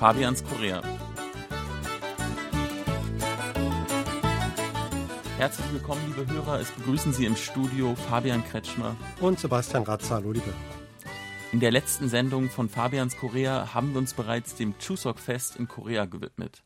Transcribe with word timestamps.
Fabians 0.00 0.42
Korea. 0.42 0.80
Herzlich 5.36 5.72
willkommen, 5.72 6.00
liebe 6.06 6.26
Hörer. 6.32 6.58
Es 6.58 6.70
begrüßen 6.70 7.12
Sie 7.12 7.26
im 7.26 7.36
Studio 7.36 7.94
Fabian 7.94 8.42
Kretschmer 8.42 8.96
und 9.20 9.38
Sebastian 9.38 9.82
Ratzer. 9.82 10.14
Hallo, 10.14 10.32
liebe. 10.32 10.54
In 11.52 11.60
der 11.60 11.70
letzten 11.70 12.08
Sendung 12.08 12.48
von 12.48 12.70
Fabians 12.70 13.18
Korea 13.18 13.74
haben 13.74 13.92
wir 13.92 13.98
uns 13.98 14.14
bereits 14.14 14.54
dem 14.54 14.72
Chuseok-Fest 14.78 15.56
in 15.56 15.68
Korea 15.68 16.06
gewidmet. 16.06 16.62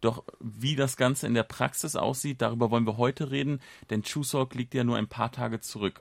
Doch 0.00 0.24
wie 0.40 0.74
das 0.74 0.96
Ganze 0.96 1.26
in 1.26 1.34
der 1.34 1.42
Praxis 1.42 1.94
aussieht, 1.94 2.40
darüber 2.40 2.70
wollen 2.70 2.86
wir 2.86 2.96
heute 2.96 3.30
reden, 3.30 3.60
denn 3.90 4.02
Chuseok 4.02 4.54
liegt 4.54 4.72
ja 4.72 4.82
nur 4.82 4.96
ein 4.96 5.08
paar 5.08 5.30
Tage 5.30 5.60
zurück. 5.60 6.00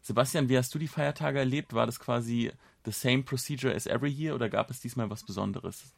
Sebastian, 0.00 0.48
wie 0.48 0.58
hast 0.58 0.74
du 0.74 0.80
die 0.80 0.88
Feiertage 0.88 1.38
erlebt? 1.38 1.72
War 1.72 1.86
das 1.86 2.00
quasi 2.00 2.50
the 2.84 2.92
same 2.92 3.22
procedure 3.22 3.74
as 3.74 3.86
every 3.86 4.10
year 4.10 4.34
oder 4.34 4.48
gab 4.48 4.70
es 4.70 4.80
diesmal 4.80 5.10
was 5.10 5.24
Besonderes? 5.24 5.92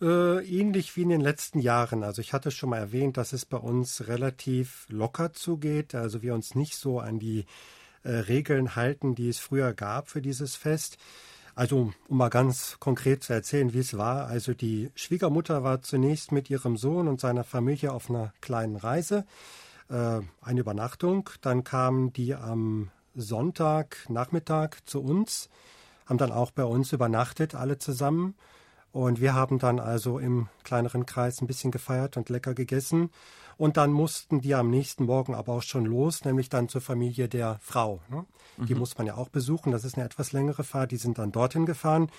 Äh, 0.00 0.44
ähnlich 0.44 0.96
wie 0.96 1.02
in 1.02 1.10
den 1.10 1.20
letzten 1.20 1.60
Jahren. 1.60 2.02
Also 2.02 2.20
ich 2.20 2.32
hatte 2.32 2.50
schon 2.50 2.70
mal 2.70 2.78
erwähnt, 2.78 3.16
dass 3.16 3.32
es 3.32 3.46
bei 3.46 3.56
uns 3.58 4.08
relativ 4.08 4.86
locker 4.88 5.32
zugeht. 5.32 5.94
Also 5.94 6.22
wir 6.22 6.34
uns 6.34 6.54
nicht 6.54 6.74
so 6.74 6.98
an 6.98 7.18
die 7.18 7.46
äh, 8.02 8.10
Regeln 8.10 8.74
halten, 8.74 9.14
die 9.14 9.28
es 9.28 9.38
früher 9.38 9.72
gab 9.72 10.08
für 10.08 10.20
dieses 10.20 10.56
Fest. 10.56 10.98
Also 11.54 11.92
um 12.08 12.16
mal 12.16 12.30
ganz 12.30 12.78
konkret 12.80 13.22
zu 13.22 13.32
erzählen, 13.32 13.72
wie 13.74 13.78
es 13.78 13.96
war. 13.96 14.26
Also 14.26 14.54
die 14.54 14.90
Schwiegermutter 14.94 15.62
war 15.62 15.82
zunächst 15.82 16.32
mit 16.32 16.50
ihrem 16.50 16.76
Sohn 16.76 17.08
und 17.08 17.20
seiner 17.20 17.44
Familie 17.44 17.92
auf 17.92 18.10
einer 18.10 18.32
kleinen 18.40 18.76
Reise, 18.76 19.24
äh, 19.88 20.20
eine 20.40 20.60
Übernachtung. 20.60 21.28
Dann 21.42 21.62
kamen 21.62 22.12
die 22.12 22.34
am 22.34 22.90
Sonntagnachmittag 23.14 24.78
zu 24.86 25.02
uns, 25.02 25.50
haben 26.06 26.18
dann 26.18 26.32
auch 26.32 26.50
bei 26.50 26.64
uns 26.64 26.92
übernachtet, 26.92 27.54
alle 27.54 27.78
zusammen. 27.78 28.34
Und 28.92 29.20
wir 29.20 29.34
haben 29.34 29.58
dann 29.58 29.80
also 29.80 30.18
im 30.18 30.48
kleineren 30.64 31.06
Kreis 31.06 31.40
ein 31.40 31.46
bisschen 31.46 31.70
gefeiert 31.70 32.16
und 32.16 32.28
lecker 32.28 32.54
gegessen. 32.54 33.10
Und 33.56 33.76
dann 33.76 33.92
mussten 33.92 34.40
die 34.40 34.54
am 34.54 34.70
nächsten 34.70 35.04
Morgen 35.04 35.34
aber 35.34 35.54
auch 35.54 35.62
schon 35.62 35.86
los, 35.86 36.24
nämlich 36.24 36.48
dann 36.48 36.68
zur 36.68 36.80
Familie 36.80 37.28
der 37.28 37.58
Frau. 37.62 38.00
Ne? 38.10 38.24
Die 38.58 38.74
mhm. 38.74 38.80
muss 38.80 38.98
man 38.98 39.06
ja 39.06 39.14
auch 39.14 39.28
besuchen. 39.28 39.72
Das 39.72 39.84
ist 39.84 39.96
eine 39.96 40.04
etwas 40.04 40.32
längere 40.32 40.64
Fahrt. 40.64 40.90
Die 40.90 40.96
sind 40.96 41.18
dann 41.18 41.32
dorthin 41.32 41.64
gefahren. 41.64 42.10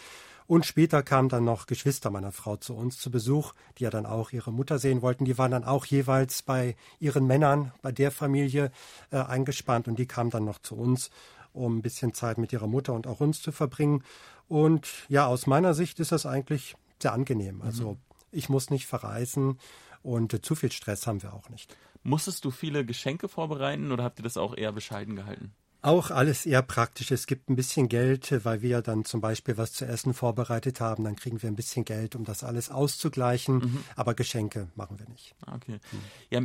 Und 0.45 0.65
später 0.65 1.03
kamen 1.03 1.29
dann 1.29 1.45
noch 1.45 1.67
Geschwister 1.67 2.09
meiner 2.09 2.31
Frau 2.31 2.57
zu 2.57 2.75
uns 2.75 2.97
zu 2.97 3.09
Besuch, 3.11 3.53
die 3.77 3.83
ja 3.83 3.89
dann 3.89 4.05
auch 4.05 4.31
ihre 4.31 4.51
Mutter 4.51 4.77
sehen 4.77 5.01
wollten. 5.01 5.25
Die 5.25 5.37
waren 5.37 5.51
dann 5.51 5.63
auch 5.63 5.85
jeweils 5.85 6.41
bei 6.41 6.75
ihren 6.99 7.25
Männern, 7.27 7.71
bei 7.81 7.91
der 7.91 8.11
Familie 8.11 8.71
äh, 9.11 9.17
eingespannt 9.17 9.87
und 9.87 9.97
die 9.97 10.05
kamen 10.05 10.31
dann 10.31 10.43
noch 10.45 10.59
zu 10.59 10.75
uns, 10.75 11.11
um 11.53 11.77
ein 11.77 11.81
bisschen 11.81 12.13
Zeit 12.13 12.37
mit 12.37 12.51
ihrer 12.51 12.67
Mutter 12.67 12.93
und 12.93 13.07
auch 13.07 13.19
uns 13.19 13.41
zu 13.41 13.51
verbringen. 13.51 14.03
Und 14.47 14.87
ja, 15.07 15.27
aus 15.27 15.47
meiner 15.47 15.73
Sicht 15.73 15.99
ist 15.99 16.11
das 16.11 16.25
eigentlich 16.25 16.75
sehr 17.01 17.13
angenehm. 17.13 17.61
Also 17.61 17.91
mhm. 17.91 17.97
ich 18.31 18.49
muss 18.49 18.69
nicht 18.69 18.87
verreisen 18.87 19.59
und 20.01 20.33
äh, 20.33 20.41
zu 20.41 20.55
viel 20.55 20.71
Stress 20.71 21.07
haben 21.07 21.23
wir 21.23 21.33
auch 21.33 21.49
nicht. 21.49 21.75
Musstest 22.03 22.43
du 22.43 22.51
viele 22.51 22.85
Geschenke 22.85 23.29
vorbereiten 23.29 23.91
oder 23.91 24.03
habt 24.03 24.19
ihr 24.19 24.23
das 24.23 24.37
auch 24.37 24.55
eher 24.57 24.73
bescheiden 24.73 25.15
gehalten? 25.15 25.53
Auch 25.81 26.11
alles 26.11 26.45
eher 26.45 26.61
praktisch. 26.61 27.11
Es 27.11 27.27
gibt 27.27 27.49
ein 27.49 27.57
bisschen 27.57 27.89
Geld, 27.89 28.45
weil 28.45 28.61
wir 28.61 28.81
dann 28.81 29.03
zum 29.03 29.19
Beispiel 29.19 29.57
was 29.57 29.73
zu 29.73 29.85
essen 29.85 30.13
vorbereitet 30.13 30.79
haben. 30.79 31.03
Dann 31.03 31.17
kriegen 31.17 31.41
wir 31.41 31.49
ein 31.49 31.57
bisschen 31.57 31.83
Geld, 31.83 32.15
um 32.15 32.23
das 32.23 32.43
alles 32.43 32.69
auszugleichen. 32.69 33.55
Mhm. 33.55 33.83
Aber 33.97 34.13
Geschenke 34.13 34.69
machen 34.75 34.97
wir 34.97 35.09
nicht. 35.09 35.35
Ah, 35.45 35.55
okay. 35.55 35.79
Mhm. 35.91 35.99
Ja, 36.29 36.41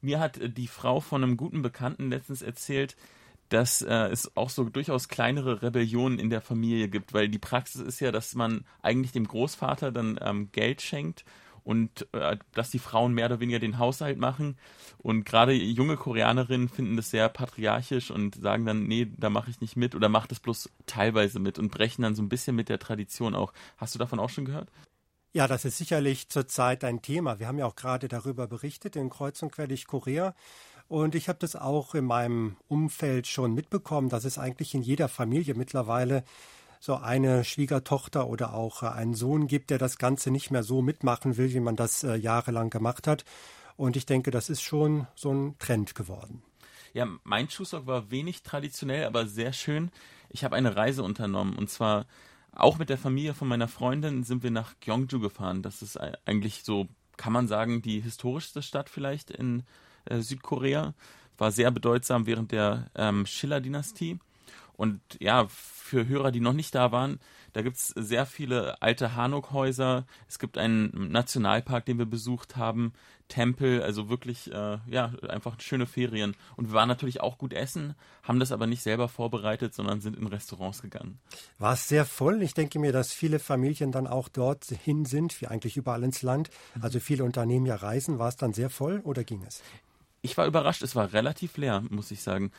mir 0.00 0.20
hat 0.20 0.38
äh, 0.38 0.48
die 0.48 0.68
Frau 0.68 1.00
von 1.00 1.22
einem 1.22 1.36
guten 1.36 1.60
Bekannten 1.60 2.08
letztens 2.08 2.40
erzählt, 2.40 2.96
dass 3.48 3.82
äh, 3.82 4.08
es 4.08 4.36
auch 4.36 4.50
so 4.50 4.64
durchaus 4.64 5.08
kleinere 5.08 5.62
Rebellionen 5.62 6.18
in 6.18 6.30
der 6.30 6.40
Familie 6.40 6.88
gibt, 6.88 7.14
weil 7.14 7.28
die 7.28 7.38
Praxis 7.38 7.80
ist 7.80 8.00
ja, 8.00 8.12
dass 8.12 8.34
man 8.34 8.64
eigentlich 8.82 9.12
dem 9.12 9.26
Großvater 9.26 9.92
dann 9.92 10.18
ähm, 10.22 10.50
Geld 10.52 10.82
schenkt 10.82 11.24
und 11.68 12.06
äh, 12.14 12.38
dass 12.54 12.70
die 12.70 12.78
Frauen 12.78 13.12
mehr 13.12 13.26
oder 13.26 13.40
weniger 13.40 13.58
den 13.58 13.78
Haushalt 13.78 14.18
machen. 14.18 14.56
Und 14.96 15.24
gerade 15.24 15.52
junge 15.52 15.96
Koreanerinnen 15.96 16.70
finden 16.70 16.96
das 16.96 17.10
sehr 17.10 17.28
patriarchisch 17.28 18.10
und 18.10 18.36
sagen 18.36 18.64
dann, 18.64 18.84
nee, 18.84 19.06
da 19.16 19.28
mache 19.28 19.50
ich 19.50 19.60
nicht 19.60 19.76
mit 19.76 19.94
oder 19.94 20.08
mache 20.08 20.28
das 20.28 20.40
bloß 20.40 20.70
teilweise 20.86 21.40
mit 21.40 21.58
und 21.58 21.70
brechen 21.70 22.02
dann 22.02 22.14
so 22.14 22.22
ein 22.22 22.30
bisschen 22.30 22.56
mit 22.56 22.70
der 22.70 22.78
Tradition 22.78 23.34
auch. 23.34 23.52
Hast 23.76 23.94
du 23.94 23.98
davon 23.98 24.18
auch 24.18 24.30
schon 24.30 24.46
gehört? 24.46 24.70
Ja, 25.34 25.46
das 25.46 25.66
ist 25.66 25.76
sicherlich 25.76 26.30
zurzeit 26.30 26.84
ein 26.84 27.02
Thema. 27.02 27.38
Wir 27.38 27.48
haben 27.48 27.58
ja 27.58 27.66
auch 27.66 27.76
gerade 27.76 28.08
darüber 28.08 28.46
berichtet 28.46 28.96
in 28.96 29.10
Kreuz 29.10 29.42
und 29.42 29.52
Quer 29.52 29.68
durch 29.68 29.86
Korea. 29.86 30.34
Und 30.88 31.14
ich 31.14 31.28
habe 31.28 31.38
das 31.38 31.54
auch 31.54 31.94
in 31.94 32.06
meinem 32.06 32.56
Umfeld 32.66 33.26
schon 33.26 33.52
mitbekommen, 33.52 34.08
dass 34.08 34.24
es 34.24 34.38
eigentlich 34.38 34.74
in 34.74 34.82
jeder 34.82 35.08
Familie 35.08 35.54
mittlerweile 35.54 36.24
so 36.80 36.96
eine 36.96 37.44
Schwiegertochter 37.44 38.26
oder 38.26 38.54
auch 38.54 38.82
äh, 38.82 38.86
einen 38.86 39.14
Sohn 39.14 39.48
gibt, 39.48 39.70
der 39.70 39.78
das 39.78 39.98
Ganze 39.98 40.30
nicht 40.30 40.50
mehr 40.50 40.62
so 40.62 40.80
mitmachen 40.80 41.36
will, 41.36 41.52
wie 41.52 41.60
man 41.60 41.76
das 41.76 42.04
äh, 42.04 42.14
jahrelang 42.14 42.70
gemacht 42.70 43.06
hat. 43.06 43.24
Und 43.76 43.96
ich 43.96 44.06
denke, 44.06 44.30
das 44.30 44.48
ist 44.48 44.62
schon 44.62 45.06
so 45.14 45.32
ein 45.32 45.56
Trend 45.58 45.94
geworden. 45.94 46.42
Ja, 46.94 47.06
mein 47.22 47.50
Schuhsock 47.50 47.86
war 47.86 48.10
wenig 48.10 48.42
traditionell, 48.42 49.04
aber 49.04 49.26
sehr 49.26 49.52
schön. 49.52 49.90
Ich 50.30 50.42
habe 50.42 50.56
eine 50.56 50.74
Reise 50.74 51.02
unternommen 51.02 51.56
und 51.56 51.68
zwar 51.68 52.06
auch 52.52 52.78
mit 52.78 52.88
der 52.88 52.98
Familie 52.98 53.34
von 53.34 53.46
meiner 53.46 53.68
Freundin 53.68 54.24
sind 54.24 54.42
wir 54.42 54.50
nach 54.50 54.74
Gyeongju 54.80 55.20
gefahren. 55.20 55.62
Das 55.62 55.82
ist 55.82 55.98
eigentlich 56.26 56.64
so, 56.64 56.88
kann 57.16 57.32
man 57.32 57.46
sagen, 57.46 57.82
die 57.82 58.00
historischste 58.00 58.62
Stadt 58.62 58.88
vielleicht 58.88 59.30
in 59.30 59.62
äh, 60.10 60.20
Südkorea. 60.20 60.94
War 61.36 61.52
sehr 61.52 61.70
bedeutsam 61.70 62.26
während 62.26 62.52
der 62.52 62.90
ähm, 62.94 63.26
Schiller-Dynastie. 63.26 64.18
Und 64.76 65.00
ja, 65.18 65.46
für 65.48 66.06
Hörer, 66.06 66.30
die 66.30 66.40
noch 66.40 66.52
nicht 66.52 66.74
da 66.74 66.92
waren, 66.92 67.18
da 67.52 67.62
gibt 67.62 67.76
es 67.76 67.88
sehr 67.88 68.26
viele 68.26 68.80
alte 68.82 69.16
Hanuk-Häuser. 69.16 70.06
Es 70.28 70.38
gibt 70.38 70.58
einen 70.58 71.10
Nationalpark, 71.10 71.84
den 71.84 71.98
wir 71.98 72.06
besucht 72.06 72.56
haben, 72.56 72.92
Tempel, 73.26 73.82
also 73.82 74.08
wirklich, 74.08 74.52
äh, 74.52 74.78
ja, 74.86 75.12
einfach 75.28 75.60
schöne 75.60 75.86
Ferien. 75.86 76.36
Und 76.56 76.68
wir 76.68 76.74
waren 76.74 76.88
natürlich 76.88 77.20
auch 77.20 77.38
gut 77.38 77.52
essen, 77.52 77.94
haben 78.22 78.38
das 78.38 78.52
aber 78.52 78.66
nicht 78.66 78.82
selber 78.82 79.08
vorbereitet, 79.08 79.74
sondern 79.74 80.00
sind 80.00 80.16
in 80.16 80.26
Restaurants 80.26 80.82
gegangen. 80.82 81.18
War 81.58 81.74
es 81.74 81.88
sehr 81.88 82.04
voll? 82.04 82.42
Ich 82.42 82.54
denke 82.54 82.78
mir, 82.78 82.92
dass 82.92 83.12
viele 83.12 83.38
Familien 83.38 83.92
dann 83.92 84.06
auch 84.06 84.28
dort 84.28 84.64
hin 84.66 85.04
sind, 85.04 85.40
wie 85.40 85.48
eigentlich 85.48 85.76
überall 85.76 86.04
ins 86.04 86.22
Land. 86.22 86.50
Also 86.80 87.00
viele 87.00 87.24
Unternehmen 87.24 87.66
ja 87.66 87.74
reisen. 87.74 88.18
War 88.18 88.28
es 88.28 88.36
dann 88.36 88.52
sehr 88.52 88.70
voll 88.70 89.00
oder 89.00 89.24
ging 89.24 89.42
es? 89.46 89.62
Ich 90.22 90.36
war 90.36 90.46
überrascht, 90.46 90.82
es 90.82 90.96
war 90.96 91.12
relativ 91.12 91.56
leer, 91.56 91.82
muss 91.90 92.10
ich 92.10 92.22
sagen. 92.22 92.50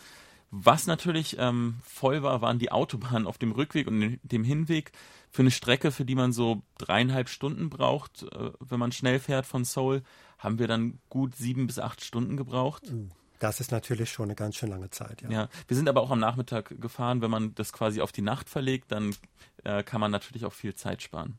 Was 0.51 0.87
natürlich 0.87 1.37
ähm, 1.37 1.77
voll 1.83 2.23
war, 2.23 2.41
waren 2.41 2.57
die 2.57 2.71
Autobahnen 2.71 3.27
auf 3.27 3.37
dem 3.37 3.51
Rückweg 3.51 3.87
und 3.87 4.19
dem 4.23 4.43
Hinweg 4.43 4.91
für 5.29 5.43
eine 5.43 5.51
Strecke, 5.51 5.91
für 5.91 6.05
die 6.05 6.15
man 6.15 6.33
so 6.33 6.63
dreieinhalb 6.79 7.29
Stunden 7.29 7.69
braucht, 7.69 8.23
äh, 8.23 8.51
wenn 8.59 8.79
man 8.79 8.91
schnell 8.91 9.19
fährt 9.19 9.45
von 9.45 9.63
Seoul, 9.63 10.01
haben 10.39 10.57
wir 10.57 10.67
dann 10.67 10.99
gut 11.09 11.35
sieben 11.35 11.67
bis 11.67 11.77
acht 11.77 12.03
Stunden 12.03 12.35
gebraucht. 12.35 12.89
Uh, 12.91 13.09
das 13.37 13.59
ist 13.59 13.71
natürlich 13.71 14.11
schon 14.11 14.25
eine 14.25 14.35
ganz 14.35 14.55
schön 14.55 14.69
lange 14.69 14.89
Zeit, 14.89 15.21
ja. 15.21 15.29
Ja, 15.29 15.49
wir 15.67 15.77
sind 15.77 15.87
aber 15.87 16.01
auch 16.01 16.11
am 16.11 16.19
Nachmittag 16.19 16.81
gefahren. 16.81 17.21
Wenn 17.21 17.31
man 17.31 17.53
das 17.53 17.71
quasi 17.71 18.01
auf 18.01 18.11
die 18.11 18.23
Nacht 18.23 18.49
verlegt, 18.49 18.91
dann 18.91 19.15
äh, 19.63 19.83
kann 19.83 20.01
man 20.01 20.09
natürlich 20.09 20.45
auch 20.45 20.53
viel 20.53 20.73
Zeit 20.73 21.03
sparen. 21.03 21.37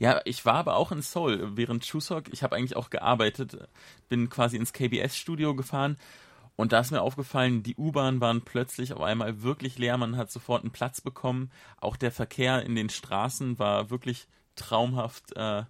Ja, 0.00 0.22
ich 0.24 0.46
war 0.46 0.54
aber 0.54 0.76
auch 0.76 0.92
in 0.92 1.02
Seoul 1.02 1.56
während 1.56 1.84
Chuseok. 1.84 2.32
Ich 2.32 2.42
habe 2.42 2.56
eigentlich 2.56 2.74
auch 2.74 2.88
gearbeitet, 2.88 3.68
bin 4.08 4.30
quasi 4.30 4.56
ins 4.56 4.72
KBS-Studio 4.72 5.54
gefahren 5.54 5.98
und 6.56 6.72
da 6.72 6.80
ist 6.80 6.90
mir 6.90 7.02
aufgefallen, 7.02 7.62
die 7.62 7.76
U-Bahnen 7.76 8.20
waren 8.22 8.42
plötzlich 8.42 8.94
auf 8.94 9.02
einmal 9.02 9.42
wirklich 9.42 9.78
leer. 9.78 9.98
Man 9.98 10.16
hat 10.16 10.30
sofort 10.30 10.62
einen 10.62 10.72
Platz 10.72 11.02
bekommen. 11.02 11.50
Auch 11.80 11.96
der 11.96 12.12
Verkehr 12.12 12.62
in 12.64 12.74
den 12.74 12.88
Straßen 12.88 13.58
war 13.58 13.90
wirklich 13.90 14.26
traumhaft. 14.56 15.36
Äh, 15.36 15.64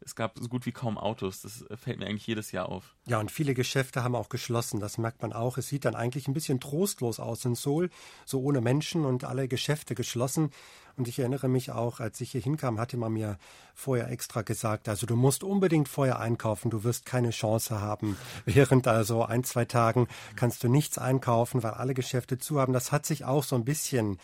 es 0.00 0.14
gab 0.14 0.38
so 0.38 0.48
gut 0.48 0.66
wie 0.66 0.72
kaum 0.72 0.98
Autos. 0.98 1.40
Das 1.40 1.64
fällt 1.78 1.98
mir 1.98 2.06
eigentlich 2.06 2.26
jedes 2.26 2.52
Jahr 2.52 2.68
auf. 2.68 2.94
Ja, 3.06 3.18
und 3.20 3.30
viele 3.30 3.54
Geschäfte 3.54 4.02
haben 4.02 4.14
auch 4.14 4.28
geschlossen. 4.28 4.80
Das 4.80 4.98
merkt 4.98 5.22
man 5.22 5.32
auch. 5.32 5.58
Es 5.58 5.68
sieht 5.68 5.84
dann 5.84 5.94
eigentlich 5.94 6.28
ein 6.28 6.34
bisschen 6.34 6.60
trostlos 6.60 7.20
aus 7.20 7.44
in 7.44 7.54
Seoul, 7.54 7.90
so 8.24 8.40
ohne 8.40 8.60
Menschen 8.60 9.04
und 9.04 9.24
alle 9.24 9.48
Geschäfte 9.48 9.94
geschlossen. 9.94 10.50
Und 10.96 11.08
ich 11.08 11.18
erinnere 11.18 11.48
mich 11.48 11.70
auch, 11.70 12.00
als 12.00 12.20
ich 12.20 12.30
hier 12.30 12.40
hinkam, 12.40 12.80
hatte 12.80 12.96
man 12.96 13.12
mir 13.12 13.38
vorher 13.74 14.10
extra 14.10 14.42
gesagt, 14.42 14.88
also 14.88 15.06
du 15.06 15.14
musst 15.14 15.44
unbedingt 15.44 15.88
vorher 15.88 16.18
einkaufen, 16.18 16.70
du 16.70 16.84
wirst 16.84 17.04
keine 17.04 17.30
Chance 17.30 17.80
haben. 17.80 18.16
Während 18.46 18.88
also 18.88 19.22
ein, 19.22 19.44
zwei 19.44 19.66
Tagen 19.66 20.08
kannst 20.36 20.64
du 20.64 20.68
nichts 20.68 20.96
einkaufen, 20.96 21.62
weil 21.62 21.72
alle 21.72 21.92
Geschäfte 21.92 22.38
zu 22.38 22.58
haben. 22.58 22.72
Das 22.72 22.92
hat 22.92 23.04
sich 23.04 23.24
auch 23.24 23.44
so 23.44 23.56
ein 23.56 23.64
bisschen 23.64 24.18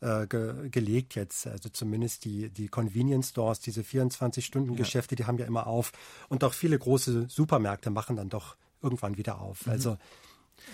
äh, 0.00 0.26
ge 0.26 0.68
gelegt 0.70 1.14
jetzt. 1.14 1.46
Also 1.46 1.68
zumindest 1.68 2.24
die, 2.24 2.50
die 2.50 2.68
Convenience 2.68 3.30
Stores, 3.30 3.60
diese 3.60 3.82
24-Stunden-Geschäfte, 3.82 5.14
ja. 5.14 5.16
die 5.16 5.24
haben 5.24 5.38
ja 5.38 5.46
immer 5.46 5.66
auf. 5.66 5.92
Und 6.28 6.44
auch 6.44 6.54
viele 6.54 6.78
große 6.78 7.26
Supermärkte 7.28 7.90
machen 7.90 8.16
dann 8.16 8.28
doch 8.28 8.56
irgendwann 8.82 9.16
wieder 9.16 9.40
auf. 9.40 9.66
Mhm. 9.66 9.72
Also 9.72 9.96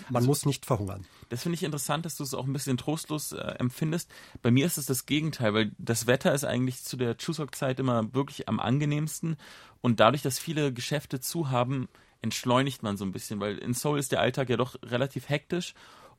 man 0.09 0.17
also, 0.17 0.27
muss 0.27 0.45
nicht 0.45 0.65
verhungern. 0.65 1.05
Das 1.29 1.43
finde 1.43 1.55
ich 1.55 1.63
interessant, 1.63 2.05
dass 2.05 2.15
du 2.15 2.23
es 2.23 2.33
auch 2.33 2.45
ein 2.45 2.53
bisschen 2.53 2.77
trostlos 2.77 3.31
äh, 3.31 3.41
empfindest. 3.59 4.11
Bei 4.41 4.51
mir 4.51 4.65
ist 4.65 4.77
es 4.77 4.85
das 4.85 5.05
Gegenteil, 5.05 5.53
weil 5.53 5.71
das 5.77 6.07
Wetter 6.07 6.33
ist 6.33 6.43
eigentlich 6.43 6.83
zu 6.83 6.97
der 6.97 7.17
Chuseok-Zeit 7.17 7.79
immer 7.79 8.13
wirklich 8.13 8.47
am 8.49 8.59
angenehmsten. 8.59 9.37
Und 9.81 9.99
dadurch, 9.99 10.21
dass 10.21 10.39
viele 10.39 10.73
Geschäfte 10.73 11.19
zu 11.19 11.49
haben, 11.49 11.87
entschleunigt 12.21 12.83
man 12.83 12.97
so 12.97 13.05
ein 13.05 13.11
bisschen, 13.11 13.39
weil 13.39 13.57
in 13.57 13.73
Seoul 13.73 13.99
ist 13.99 14.11
der 14.11 14.21
Alltag 14.21 14.49
ja 14.49 14.57
doch 14.57 14.75
relativ 14.83 15.29
hektisch. 15.29 15.73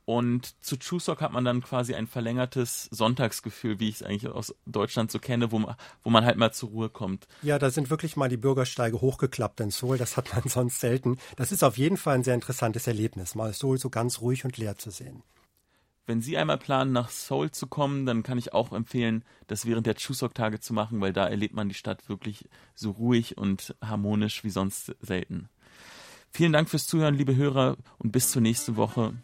Und 0.06 0.62
zu 0.64 0.78
Chuseok 0.78 1.20
hat 1.20 1.32
man 1.32 1.44
dann 1.44 1.62
quasi 1.62 1.96
ein 1.96 2.06
verlängertes 2.06 2.84
Sonntagsgefühl, 2.92 3.80
wie 3.80 3.88
ich 3.88 3.96
es 3.96 4.02
eigentlich 4.04 4.30
aus 4.30 4.54
Deutschland 4.64 5.10
so 5.10 5.18
kenne, 5.18 5.50
wo 5.50 5.58
man, 5.58 5.74
wo 6.04 6.10
man 6.10 6.24
halt 6.24 6.36
mal 6.36 6.52
zur 6.52 6.68
Ruhe 6.68 6.88
kommt. 6.88 7.26
Ja, 7.42 7.58
da 7.58 7.70
sind 7.70 7.90
wirklich 7.90 8.16
mal 8.16 8.28
die 8.28 8.36
Bürgersteige 8.36 9.00
hochgeklappt 9.00 9.58
in 9.58 9.72
Seoul. 9.72 9.98
Das 9.98 10.16
hat 10.16 10.32
man 10.32 10.44
sonst 10.48 10.78
selten. 10.78 11.18
Das 11.34 11.50
ist 11.50 11.64
auf 11.64 11.76
jeden 11.76 11.96
Fall 11.96 12.14
ein 12.14 12.22
sehr 12.22 12.34
interessantes 12.34 12.86
Erlebnis, 12.86 13.34
mal 13.34 13.52
Seoul 13.52 13.78
so 13.78 13.90
ganz 13.90 14.20
ruhig 14.20 14.44
und 14.44 14.56
leer 14.56 14.78
zu 14.78 14.90
sehen. 14.92 15.24
Wenn 16.06 16.22
Sie 16.22 16.38
einmal 16.38 16.58
planen, 16.58 16.92
nach 16.92 17.10
Seoul 17.10 17.50
zu 17.50 17.66
kommen, 17.66 18.06
dann 18.06 18.22
kann 18.22 18.38
ich 18.38 18.52
auch 18.52 18.72
empfehlen, 18.72 19.24
das 19.48 19.66
während 19.66 19.88
der 19.88 19.96
Chuseok-Tage 19.96 20.60
zu 20.60 20.72
machen, 20.72 21.00
weil 21.00 21.12
da 21.12 21.26
erlebt 21.26 21.54
man 21.54 21.68
die 21.68 21.74
Stadt 21.74 22.08
wirklich 22.08 22.48
so 22.76 22.92
ruhig 22.92 23.38
und 23.38 23.74
harmonisch 23.82 24.44
wie 24.44 24.50
sonst 24.50 24.94
selten. 25.00 25.48
Vielen 26.30 26.52
Dank 26.52 26.68
fürs 26.68 26.86
Zuhören, 26.86 27.14
liebe 27.14 27.34
Hörer, 27.34 27.76
und 27.98 28.12
bis 28.12 28.30
zur 28.30 28.42
nächsten 28.42 28.76
Woche. 28.76 29.14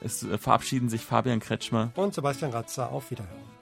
Es 0.00 0.22
äh, 0.22 0.38
verabschieden 0.38 0.88
sich 0.88 1.04
Fabian 1.04 1.40
Kretschmer 1.40 1.90
und 1.96 2.14
Sebastian 2.14 2.52
Ratzer. 2.52 2.90
Auf 2.90 3.10
Wiederhören. 3.10 3.57